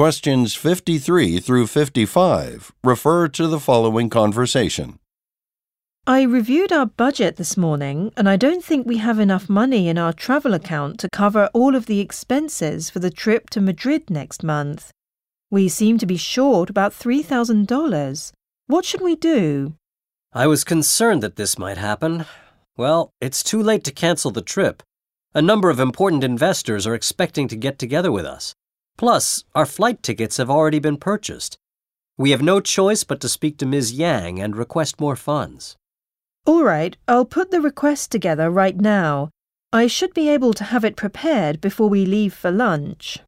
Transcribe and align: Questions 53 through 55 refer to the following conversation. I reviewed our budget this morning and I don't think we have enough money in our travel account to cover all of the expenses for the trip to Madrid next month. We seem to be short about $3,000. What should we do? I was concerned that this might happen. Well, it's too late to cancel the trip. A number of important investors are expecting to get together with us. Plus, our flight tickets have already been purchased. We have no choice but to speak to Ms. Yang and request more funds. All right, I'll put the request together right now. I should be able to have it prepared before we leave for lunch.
Questions 0.00 0.54
53 0.54 1.40
through 1.40 1.66
55 1.66 2.72
refer 2.82 3.28
to 3.28 3.46
the 3.46 3.60
following 3.60 4.08
conversation. 4.08 4.98
I 6.06 6.22
reviewed 6.22 6.72
our 6.72 6.86
budget 6.86 7.36
this 7.36 7.54
morning 7.58 8.10
and 8.16 8.26
I 8.26 8.36
don't 8.36 8.64
think 8.64 8.86
we 8.86 8.96
have 8.96 9.18
enough 9.18 9.50
money 9.50 9.88
in 9.88 9.98
our 9.98 10.14
travel 10.14 10.54
account 10.54 11.00
to 11.00 11.10
cover 11.10 11.50
all 11.52 11.76
of 11.76 11.84
the 11.84 12.00
expenses 12.00 12.88
for 12.88 12.98
the 12.98 13.10
trip 13.10 13.50
to 13.50 13.60
Madrid 13.60 14.08
next 14.08 14.42
month. 14.42 14.90
We 15.50 15.68
seem 15.68 15.98
to 15.98 16.06
be 16.06 16.16
short 16.16 16.70
about 16.70 16.92
$3,000. 16.92 18.32
What 18.68 18.86
should 18.86 19.02
we 19.02 19.16
do? 19.16 19.74
I 20.32 20.46
was 20.46 20.64
concerned 20.64 21.22
that 21.22 21.36
this 21.36 21.58
might 21.58 21.76
happen. 21.76 22.24
Well, 22.74 23.10
it's 23.20 23.42
too 23.42 23.62
late 23.62 23.84
to 23.84 23.92
cancel 23.92 24.30
the 24.30 24.40
trip. 24.40 24.82
A 25.34 25.42
number 25.42 25.68
of 25.68 25.78
important 25.78 26.24
investors 26.24 26.86
are 26.86 26.94
expecting 26.94 27.48
to 27.48 27.54
get 27.54 27.78
together 27.78 28.10
with 28.10 28.24
us. 28.24 28.54
Plus, 28.98 29.44
our 29.54 29.66
flight 29.66 30.02
tickets 30.02 30.36
have 30.36 30.50
already 30.50 30.78
been 30.78 30.96
purchased. 30.96 31.58
We 32.18 32.32
have 32.32 32.42
no 32.42 32.60
choice 32.60 33.02
but 33.04 33.20
to 33.20 33.28
speak 33.28 33.56
to 33.58 33.66
Ms. 33.66 33.92
Yang 33.92 34.40
and 34.40 34.56
request 34.56 35.00
more 35.00 35.16
funds. 35.16 35.76
All 36.46 36.64
right, 36.64 36.96
I'll 37.08 37.24
put 37.24 37.50
the 37.50 37.60
request 37.60 38.10
together 38.10 38.50
right 38.50 38.76
now. 38.76 39.30
I 39.72 39.86
should 39.86 40.12
be 40.14 40.28
able 40.28 40.52
to 40.54 40.64
have 40.64 40.84
it 40.84 40.96
prepared 40.96 41.60
before 41.60 41.88
we 41.88 42.04
leave 42.04 42.34
for 42.34 42.50
lunch. 42.50 43.18